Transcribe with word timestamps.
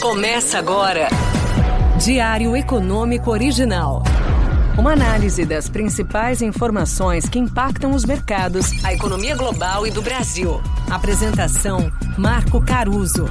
Começa 0.00 0.60
agora. 0.60 1.08
Diário 1.98 2.56
Econômico 2.56 3.32
Original. 3.32 4.04
Uma 4.78 4.92
análise 4.92 5.44
das 5.44 5.68
principais 5.68 6.40
informações 6.40 7.28
que 7.28 7.36
impactam 7.36 7.90
os 7.90 8.04
mercados, 8.04 8.84
a 8.84 8.94
economia 8.94 9.34
global 9.34 9.84
e 9.88 9.90
do 9.90 10.00
Brasil. 10.00 10.62
Apresentação: 10.88 11.90
Marco 12.16 12.64
Caruso. 12.64 13.26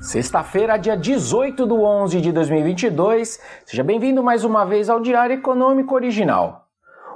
Sexta-feira, 0.00 0.76
dia 0.76 0.96
18 0.96 1.64
do 1.64 1.80
11 1.80 2.20
de 2.20 2.32
2022. 2.32 3.38
Seja 3.64 3.84
bem-vindo 3.84 4.20
mais 4.20 4.42
uma 4.42 4.64
vez 4.64 4.90
ao 4.90 5.00
Diário 5.00 5.36
Econômico 5.36 5.94
Original. 5.94 6.63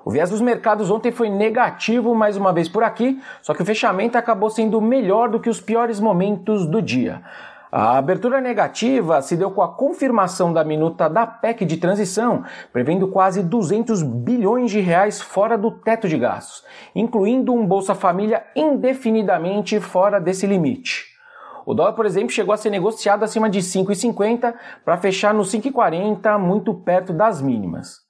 O 0.09 0.11
viés 0.11 0.30
dos 0.30 0.40
mercados 0.40 0.90
ontem 0.90 1.12
foi 1.12 1.29
negativo 1.29 2.14
mais 2.14 2.34
uma 2.34 2.50
vez 2.50 2.66
por 2.66 2.82
aqui, 2.82 3.20
só 3.43 3.52
que 3.52 3.61
o 3.61 3.66
fechamento 3.66 4.16
acabou 4.16 4.48
sendo 4.48 4.80
melhor 4.80 5.29
do 5.29 5.38
que 5.38 5.50
os 5.50 5.61
piores 5.61 6.00
momentos 6.00 6.66
do 6.66 6.80
dia. 6.80 7.20
A 7.71 7.99
abertura 7.99 8.40
negativa 8.40 9.21
se 9.21 9.36
deu 9.36 9.50
com 9.50 9.61
a 9.61 9.68
confirmação 9.68 10.50
da 10.50 10.64
minuta 10.64 11.11
da 11.11 11.26
PEC 11.26 11.66
de 11.66 11.76
transição, 11.76 12.43
prevendo 12.72 13.08
quase 13.08 13.43
200 13.43 14.02
bilhões 14.02 14.71
de 14.71 14.80
reais 14.80 15.21
fora 15.21 15.58
do 15.58 15.72
teto 15.72 16.08
de 16.08 16.16
gastos, 16.16 16.64
incluindo 16.94 17.52
um 17.52 17.66
Bolsa 17.66 17.94
Família 17.94 18.46
indefinidamente 18.57 19.79
fora 19.79 20.18
desse 20.18 20.46
limite. 20.46 21.04
O 21.66 21.75
dólar, 21.75 21.93
por 21.93 22.07
exemplo, 22.07 22.30
chegou 22.30 22.54
a 22.54 22.57
ser 22.57 22.71
negociado 22.71 23.25
acima 23.25 23.50
de 23.50 23.58
5,50 23.58 24.54
para 24.86 24.96
fechar 24.96 25.35
no 25.35 25.43
5,40, 25.43 26.38
muito 26.38 26.72
perto 26.72 27.13
das 27.13 27.43
mínimas. 27.43 28.07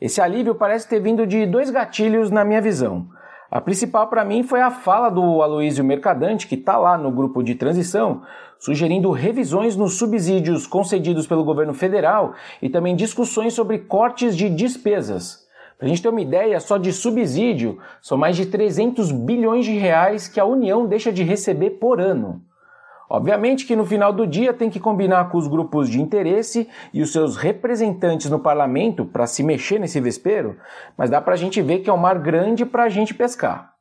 Esse 0.00 0.20
alívio 0.20 0.54
parece 0.54 0.88
ter 0.88 1.00
vindo 1.00 1.26
de 1.26 1.44
dois 1.44 1.70
gatilhos 1.70 2.30
na 2.30 2.44
minha 2.44 2.60
visão. 2.60 3.08
A 3.50 3.60
principal 3.60 4.06
para 4.08 4.24
mim 4.24 4.42
foi 4.44 4.60
a 4.60 4.70
fala 4.70 5.08
do 5.08 5.42
Aloísio 5.42 5.82
Mercadante, 5.84 6.46
que 6.46 6.54
está 6.54 6.76
lá 6.76 6.96
no 6.96 7.10
grupo 7.10 7.42
de 7.42 7.54
transição, 7.54 8.22
sugerindo 8.58 9.10
revisões 9.10 9.74
nos 9.74 9.94
subsídios 9.94 10.66
concedidos 10.66 11.26
pelo 11.26 11.44
governo 11.44 11.74
federal 11.74 12.34
e 12.62 12.68
também 12.68 12.94
discussões 12.94 13.54
sobre 13.54 13.78
cortes 13.78 14.36
de 14.36 14.48
despesas. 14.48 15.48
Para 15.78 15.86
a 15.86 15.88
gente 15.88 16.02
ter 16.02 16.08
uma 16.08 16.20
ideia, 16.20 16.60
só 16.60 16.76
de 16.76 16.92
subsídio 16.92 17.78
são 18.02 18.18
mais 18.18 18.36
de 18.36 18.46
300 18.46 19.10
bilhões 19.10 19.64
de 19.64 19.72
reais 19.72 20.28
que 20.28 20.38
a 20.38 20.44
União 20.44 20.86
deixa 20.86 21.12
de 21.12 21.22
receber 21.24 21.70
por 21.70 22.00
ano. 22.00 22.42
Obviamente 23.10 23.64
que 23.64 23.74
no 23.74 23.86
final 23.86 24.12
do 24.12 24.26
dia 24.26 24.52
tem 24.52 24.68
que 24.68 24.78
combinar 24.78 25.30
com 25.30 25.38
os 25.38 25.48
grupos 25.48 25.88
de 25.88 26.00
interesse 26.00 26.68
e 26.92 27.00
os 27.00 27.10
seus 27.10 27.36
representantes 27.36 28.30
no 28.30 28.38
parlamento 28.38 29.04
para 29.04 29.26
se 29.26 29.42
mexer 29.42 29.78
nesse 29.78 29.98
vespeiro, 29.98 30.58
mas 30.96 31.08
dá 31.08 31.20
para 31.20 31.32
a 31.32 31.36
gente 31.36 31.62
ver 31.62 31.78
que 31.78 31.88
é 31.88 31.92
um 31.92 31.96
mar 31.96 32.18
grande 32.18 32.66
para 32.66 32.84
a 32.84 32.88
gente 32.88 33.14
pescar. 33.14 33.72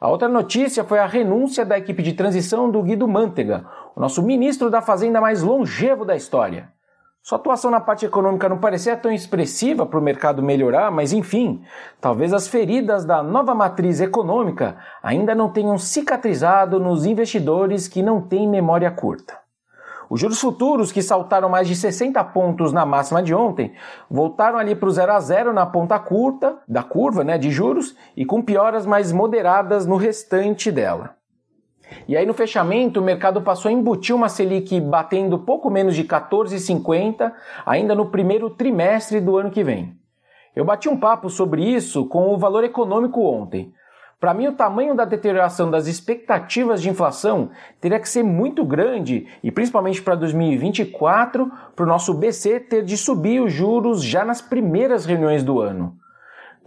A 0.00 0.08
outra 0.08 0.28
notícia 0.28 0.84
foi 0.84 0.98
a 0.98 1.06
renúncia 1.06 1.66
da 1.66 1.76
equipe 1.76 2.02
de 2.02 2.14
transição 2.14 2.70
do 2.70 2.82
Guido 2.82 3.06
Mantega, 3.06 3.66
o 3.94 4.00
nosso 4.00 4.22
ministro 4.22 4.70
da 4.70 4.80
Fazenda 4.80 5.20
mais 5.20 5.42
longevo 5.42 6.04
da 6.04 6.16
história. 6.16 6.72
Sua 7.28 7.36
atuação 7.36 7.70
na 7.70 7.78
parte 7.78 8.06
econômica 8.06 8.48
não 8.48 8.56
parecia 8.56 8.96
tão 8.96 9.12
expressiva 9.12 9.84
para 9.84 9.98
o 9.98 10.02
mercado 10.02 10.42
melhorar, 10.42 10.90
mas 10.90 11.12
enfim, 11.12 11.60
talvez 12.00 12.32
as 12.32 12.48
feridas 12.48 13.04
da 13.04 13.22
nova 13.22 13.54
matriz 13.54 14.00
econômica 14.00 14.78
ainda 15.02 15.34
não 15.34 15.50
tenham 15.50 15.76
cicatrizado 15.76 16.80
nos 16.80 17.04
investidores 17.04 17.86
que 17.86 18.02
não 18.02 18.22
têm 18.22 18.48
memória 18.48 18.90
curta. 18.90 19.38
Os 20.08 20.18
juros 20.18 20.40
futuros, 20.40 20.90
que 20.90 21.02
saltaram 21.02 21.50
mais 21.50 21.68
de 21.68 21.76
60 21.76 22.24
pontos 22.24 22.72
na 22.72 22.86
máxima 22.86 23.22
de 23.22 23.34
ontem, 23.34 23.74
voltaram 24.10 24.58
ali 24.58 24.74
para 24.74 24.88
o 24.88 24.90
0 24.90 25.12
a 25.12 25.20
0 25.20 25.52
na 25.52 25.66
ponta 25.66 25.98
curta 25.98 26.56
da 26.66 26.82
curva 26.82 27.24
né, 27.24 27.36
de 27.36 27.50
juros 27.50 27.94
e 28.16 28.24
com 28.24 28.40
pioras 28.40 28.86
mais 28.86 29.12
moderadas 29.12 29.84
no 29.84 29.96
restante 29.96 30.72
dela. 30.72 31.17
E 32.06 32.16
aí 32.16 32.26
no 32.26 32.34
fechamento 32.34 33.00
o 33.00 33.02
mercado 33.02 33.40
passou 33.42 33.68
a 33.68 33.72
embutir 33.72 34.14
uma 34.14 34.28
Selic 34.28 34.80
batendo 34.80 35.38
pouco 35.38 35.70
menos 35.70 35.94
de 35.94 36.04
14,50 36.04 37.32
ainda 37.64 37.94
no 37.94 38.06
primeiro 38.06 38.50
trimestre 38.50 39.20
do 39.20 39.36
ano 39.36 39.50
que 39.50 39.64
vem. 39.64 39.96
Eu 40.54 40.64
bati 40.64 40.88
um 40.88 40.96
papo 40.96 41.30
sobre 41.30 41.62
isso 41.62 42.06
com 42.06 42.34
o 42.34 42.38
valor 42.38 42.64
econômico 42.64 43.22
ontem. 43.22 43.72
Para 44.20 44.34
mim, 44.34 44.48
o 44.48 44.52
tamanho 44.52 44.96
da 44.96 45.04
deterioração 45.04 45.70
das 45.70 45.86
expectativas 45.86 46.82
de 46.82 46.90
inflação 46.90 47.50
teria 47.80 48.00
que 48.00 48.08
ser 48.08 48.24
muito 48.24 48.64
grande, 48.64 49.28
e 49.44 49.52
principalmente 49.52 50.02
para 50.02 50.16
2024, 50.16 51.48
para 51.76 51.84
o 51.84 51.88
nosso 51.88 52.12
BC 52.12 52.58
ter 52.60 52.82
de 52.82 52.96
subir 52.96 53.40
os 53.40 53.52
juros 53.52 54.02
já 54.02 54.24
nas 54.24 54.42
primeiras 54.42 55.06
reuniões 55.06 55.44
do 55.44 55.60
ano. 55.60 55.96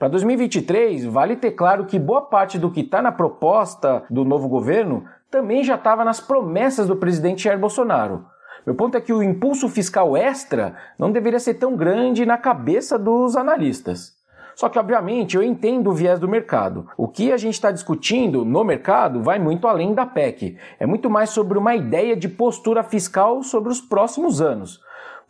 Para 0.01 0.09
2023, 0.09 1.05
vale 1.05 1.35
ter 1.35 1.51
claro 1.51 1.85
que 1.85 1.99
boa 1.99 2.23
parte 2.23 2.57
do 2.57 2.71
que 2.71 2.79
está 2.79 3.03
na 3.03 3.11
proposta 3.11 4.01
do 4.09 4.25
novo 4.25 4.47
governo 4.49 5.05
também 5.29 5.63
já 5.63 5.75
estava 5.75 6.03
nas 6.03 6.19
promessas 6.19 6.87
do 6.87 6.95
presidente 6.95 7.43
Jair 7.43 7.59
Bolsonaro. 7.59 8.25
Meu 8.65 8.73
ponto 8.73 8.97
é 8.97 8.99
que 8.99 9.13
o 9.13 9.21
impulso 9.21 9.69
fiscal 9.69 10.17
extra 10.17 10.75
não 10.97 11.11
deveria 11.11 11.39
ser 11.39 11.53
tão 11.53 11.75
grande 11.75 12.25
na 12.25 12.35
cabeça 12.35 12.97
dos 12.97 13.35
analistas. 13.35 14.15
Só 14.55 14.69
que, 14.69 14.79
obviamente, 14.79 15.35
eu 15.35 15.43
entendo 15.43 15.91
o 15.91 15.93
viés 15.93 16.19
do 16.19 16.27
mercado. 16.27 16.87
O 16.97 17.07
que 17.07 17.31
a 17.31 17.37
gente 17.37 17.53
está 17.53 17.71
discutindo 17.71 18.43
no 18.43 18.63
mercado 18.63 19.21
vai 19.21 19.37
muito 19.37 19.67
além 19.67 19.93
da 19.93 20.07
PEC. 20.07 20.57
É 20.79 20.85
muito 20.87 21.11
mais 21.11 21.29
sobre 21.29 21.59
uma 21.59 21.75
ideia 21.75 22.15
de 22.15 22.27
postura 22.27 22.81
fiscal 22.81 23.43
sobre 23.43 23.71
os 23.71 23.79
próximos 23.79 24.41
anos. 24.41 24.81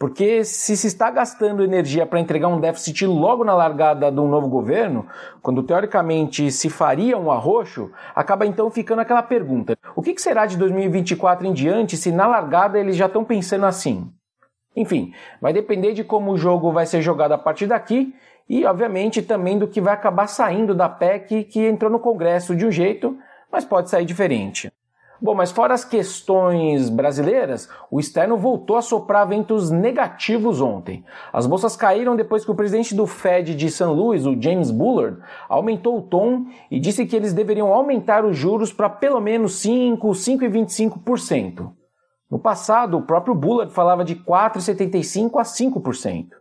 Porque 0.02 0.44
se 0.44 0.76
se 0.76 0.88
está 0.88 1.12
gastando 1.12 1.64
energia 1.64 2.08
para 2.08 2.20
entregar 2.20 2.48
um 2.48 2.60
déficit 2.60 3.06
logo 3.06 3.44
na 3.44 3.54
largada 3.54 4.12
de 4.12 4.20
um 4.20 4.28
novo 4.28 4.48
governo, 4.48 5.06
quando 5.44 5.62
teoricamente 5.62 6.52
se 6.52 6.72
faria 6.72 7.16
um 7.20 7.32
arroxo, 7.32 7.92
acaba 8.16 8.48
então 8.48 8.72
ficando 8.72 9.02
aquela 9.02 9.22
pergunta: 9.22 9.78
o 9.96 10.02
que 10.02 10.20
será 10.20 10.48
de 10.48 10.58
2024 10.58 11.46
em 11.46 11.54
diante 11.54 11.98
se 11.98 12.12
na 12.12 12.26
largada 12.26 12.80
eles 12.80 12.96
já 12.96 13.06
estão 13.06 13.24
pensando 13.24 13.68
assim? 13.68 14.12
Enfim, 14.76 15.14
vai 15.40 15.54
depender 15.54 15.94
de 15.94 16.04
como 16.04 16.32
o 16.32 16.38
jogo 16.38 16.72
vai 16.72 16.88
ser 16.88 17.04
jogado 17.04 17.34
a 17.34 17.38
partir 17.38 17.68
daqui 17.68 18.12
e, 18.50 18.66
obviamente, 18.66 19.22
também 19.22 19.60
do 19.60 19.68
que 19.68 19.80
vai 19.80 19.94
acabar 19.94 20.26
saindo 20.26 20.74
da 20.74 20.90
PEC 20.90 21.44
que 21.44 21.64
entrou 21.64 21.92
no 21.92 22.00
Congresso 22.00 22.56
de 22.56 22.66
um 22.66 22.72
jeito, 22.72 23.16
mas 23.52 23.66
pode 23.66 23.92
sair 23.92 24.06
diferente. 24.06 24.72
Bom, 25.24 25.36
mas 25.36 25.52
fora 25.52 25.76
as 25.76 25.86
questões 25.86 26.90
brasileiras, 26.90 27.70
o 27.92 28.00
externo 28.00 28.38
voltou 28.38 28.76
a 28.76 28.82
soprar 28.82 29.28
ventos 29.28 29.70
negativos 29.70 30.60
ontem. 30.60 31.06
As 31.32 31.46
bolsas 31.46 31.76
caíram 31.76 32.16
depois 32.16 32.44
que 32.44 32.50
o 32.50 32.56
presidente 32.56 32.96
do 32.96 33.06
Fed 33.06 33.54
de 33.54 33.70
St. 33.70 33.84
Louis, 33.84 34.26
o 34.26 34.36
James 34.42 34.72
Bullard, 34.72 35.20
aumentou 35.48 36.00
o 36.00 36.02
tom 36.02 36.48
e 36.72 36.80
disse 36.80 37.06
que 37.06 37.16
eles 37.16 37.34
deveriam 37.34 37.72
aumentar 37.72 38.26
os 38.26 38.36
juros 38.36 38.74
para 38.74 38.90
pelo 38.90 39.22
menos 39.22 39.60
5, 39.60 40.08
5,25%. 40.10 41.72
No 42.30 42.40
passado, 42.40 42.98
o 42.98 43.04
próprio 43.04 43.36
Bullard 43.36 43.72
falava 43.72 44.04
de 44.04 44.16
4,75 44.16 45.40
a 45.40 45.44
5%. 45.44 46.41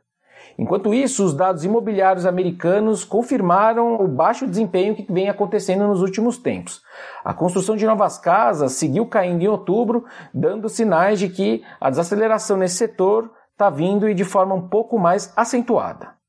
Enquanto 0.59 0.93
isso, 0.93 1.25
os 1.25 1.35
dados 1.35 1.65
imobiliários 1.65 2.27
americanos 2.27 3.05
confirmaram 3.05 4.01
o 4.03 4.09
baixo 4.09 4.47
desempenho 4.47 4.95
que 4.95 5.11
vem 5.11 5.29
acontecendo 5.29 5.87
nos 5.87 6.03
últimos 6.03 6.37
tempos. 6.37 6.83
A 7.25 7.33
construção 7.33 7.77
de 7.77 7.87
novas 7.87 8.19
casas 8.19 8.73
seguiu 8.73 9.07
caindo 9.07 9.43
em 9.43 9.49
outubro, 9.49 10.05
dando 10.35 10.69
sinais 10.69 11.19
de 11.19 11.29
que 11.29 11.63
a 11.81 11.91
desaceleração 11.91 12.57
nesse 12.57 12.77
setor 12.77 13.31
está 13.53 13.71
vindo 13.71 14.09
e 14.09 14.15
de 14.15 14.25
forma 14.25 14.55
um 14.55 14.69
pouco 14.69 14.99
mais 14.99 15.33
acentuada. 15.37 16.21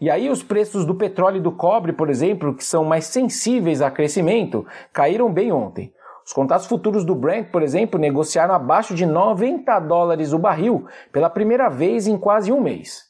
E 0.00 0.10
aí 0.10 0.28
os 0.28 0.42
preços 0.42 0.84
do 0.84 0.94
petróleo 0.94 1.38
e 1.38 1.42
do 1.42 1.52
cobre, 1.52 1.92
por 1.92 2.10
exemplo, 2.10 2.54
que 2.54 2.64
são 2.64 2.84
mais 2.84 3.06
sensíveis 3.06 3.80
a 3.80 3.90
crescimento, 3.90 4.66
caíram 4.92 5.32
bem 5.32 5.50
ontem. 5.50 5.92
Os 6.24 6.32
contratos 6.32 6.66
futuros 6.66 7.04
do 7.04 7.14
Brent, 7.14 7.50
por 7.50 7.62
exemplo, 7.62 8.00
negociaram 8.00 8.54
abaixo 8.54 8.94
de 8.94 9.06
90 9.06 9.78
dólares 9.80 10.32
o 10.32 10.38
barril 10.38 10.86
pela 11.12 11.30
primeira 11.30 11.68
vez 11.68 12.06
em 12.06 12.18
quase 12.18 12.52
um 12.52 12.60
mês. 12.60 13.04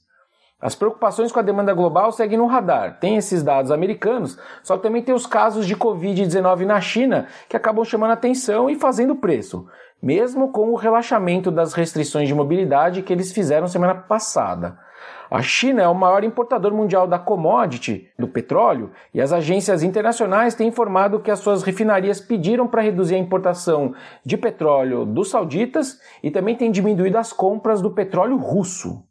As 0.59 0.75
preocupações 0.75 1.31
com 1.31 1.39
a 1.39 1.43
demanda 1.43 1.75
global 1.75 2.11
seguem 2.11 2.39
no 2.39 2.47
radar. 2.47 2.99
Tem 2.99 3.17
esses 3.17 3.43
dados 3.43 3.71
americanos, 3.71 4.39
só 4.63 4.77
que 4.77 4.83
também 4.83 5.03
tem 5.03 5.15
os 5.15 5.27
casos 5.27 5.67
de 5.67 5.77
Covid-19 5.77 6.65
na 6.65 6.81
China 6.81 7.27
que 7.47 7.57
acabam 7.57 7.85
chamando 7.85 8.13
atenção 8.13 8.71
e 8.71 8.75
fazendo 8.75 9.15
preço, 9.17 9.69
mesmo 10.03 10.51
com 10.51 10.71
o 10.71 10.75
relaxamento 10.75 11.51
das 11.51 11.75
restrições 11.75 12.27
de 12.27 12.35
mobilidade 12.35 13.03
que 13.03 13.13
eles 13.13 13.33
fizeram 13.33 13.69
semana 13.69 13.95
passada. 13.95 14.79
A 15.31 15.43
China 15.43 15.83
é 15.83 15.89
o 15.89 15.95
maior 15.95 16.25
importador 16.25 16.73
mundial 16.73 17.07
da 17.07 17.19
commodity, 17.19 18.09
do 18.19 18.27
petróleo, 18.27 18.93
e 19.13 19.21
as 19.21 19.35
agências 19.35 19.83
internacionais 19.83 20.55
têm 20.55 20.69
informado 20.69 21.21
que 21.21 21.31
as 21.31 21.41
suas 21.41 21.63
refinarias 21.63 22.19
pediram 22.19 22.67
para 22.67 22.81
reduzir 22.81 23.17
a 23.17 23.19
importação 23.19 23.95
de 24.25 24.39
petróleo 24.39 25.05
dos 25.05 25.29
sauditas 25.29 26.01
e 26.23 26.31
também 26.31 26.57
têm 26.57 26.71
diminuído 26.71 27.19
as 27.19 27.31
compras 27.31 27.83
do 27.83 27.91
petróleo 27.91 28.37
russo. 28.37 29.05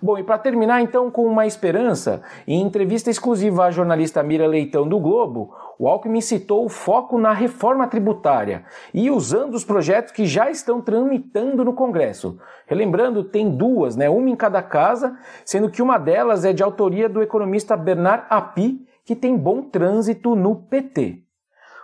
Bom, 0.00 0.16
e 0.16 0.22
para 0.22 0.38
terminar 0.38 0.80
então 0.80 1.10
com 1.10 1.26
uma 1.26 1.44
esperança, 1.46 2.22
em 2.46 2.62
entrevista 2.62 3.10
exclusiva 3.10 3.64
à 3.64 3.70
jornalista 3.70 4.22
Mira 4.22 4.46
Leitão 4.46 4.88
do 4.88 4.98
Globo, 5.00 5.52
o 5.76 5.88
Alckmin 5.88 6.20
citou 6.20 6.64
o 6.64 6.68
foco 6.68 7.18
na 7.18 7.32
reforma 7.32 7.86
tributária 7.88 8.64
e 8.94 9.10
usando 9.10 9.54
os 9.54 9.64
projetos 9.64 10.12
que 10.12 10.24
já 10.24 10.50
estão 10.50 10.80
tramitando 10.80 11.64
no 11.64 11.72
Congresso. 11.72 12.38
Relembrando, 12.66 13.24
tem 13.24 13.50
duas, 13.50 13.96
né, 13.96 14.08
uma 14.08 14.30
em 14.30 14.36
cada 14.36 14.62
casa, 14.62 15.16
sendo 15.44 15.70
que 15.70 15.82
uma 15.82 15.98
delas 15.98 16.44
é 16.44 16.52
de 16.52 16.62
autoria 16.62 17.08
do 17.08 17.20
economista 17.20 17.76
Bernard 17.76 18.24
Api, 18.30 18.86
que 19.04 19.16
tem 19.16 19.36
bom 19.36 19.62
trânsito 19.62 20.36
no 20.36 20.54
PT. 20.54 21.22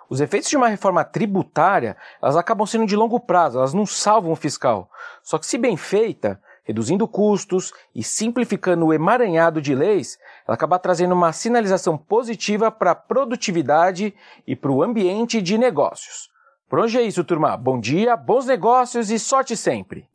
Os 0.09 0.21
efeitos 0.21 0.51
de 0.51 0.57
uma 0.57 0.69
reforma 0.69 1.03
tributária, 1.03 1.97
elas 2.23 2.37
acabam 2.37 2.67
sendo 2.67 2.87
de 2.87 2.95
longo 2.95 3.19
prazo, 3.19 3.59
elas 3.59 3.75
não 3.75 3.87
salvam 3.87 4.33
o 4.33 4.37
fiscal. 4.37 4.91
Só 5.23 5.39
que 5.39 5.47
se 5.47 5.59
bem 5.59 5.77
feita, 5.77 6.41
reduzindo 6.65 7.07
custos 7.07 7.73
e 7.95 8.03
simplificando 8.03 8.87
o 8.87 8.93
emaranhado 8.93 9.61
de 9.61 9.75
leis, 9.75 10.19
ela 10.47 10.55
acaba 10.55 10.79
trazendo 10.79 11.15
uma 11.15 11.33
sinalização 11.33 11.97
positiva 11.97 12.71
para 12.71 12.93
a 12.93 12.97
produtividade 12.97 14.15
e 14.47 14.57
para 14.57 14.73
o 14.73 14.83
ambiente 14.83 15.41
de 15.41 15.57
negócios. 15.57 16.29
Por 16.69 16.79
hoje 16.79 16.99
é 16.99 17.03
isso, 17.03 17.23
turma. 17.23 17.57
Bom 17.57 17.79
dia, 17.79 18.17
bons 18.17 18.47
negócios 18.47 19.11
e 19.11 19.19
sorte 19.19 19.57
sempre. 19.57 20.09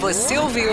Você 0.00 0.36
ouviu? 0.36 0.72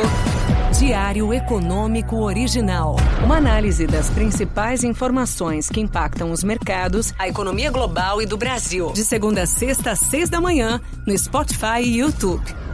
Diário 0.77 1.33
Econômico 1.33 2.17
Original. 2.17 2.97
Uma 3.23 3.37
análise 3.37 3.87
das 3.87 4.09
principais 4.09 4.83
informações 4.83 5.69
que 5.69 5.79
impactam 5.79 6.31
os 6.31 6.43
mercados, 6.43 7.13
a 7.17 7.27
economia 7.27 7.71
global 7.71 8.21
e 8.21 8.25
do 8.25 8.37
Brasil. 8.37 8.91
De 8.91 9.03
segunda 9.03 9.43
a 9.43 9.47
sexta, 9.47 9.91
às 9.91 9.99
seis 9.99 10.29
da 10.29 10.39
manhã, 10.39 10.79
no 11.05 11.17
Spotify 11.17 11.81
e 11.81 11.99
YouTube. 11.99 12.66